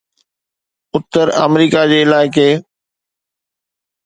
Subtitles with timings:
[0.95, 2.49] اتر آمريڪا جي علائقي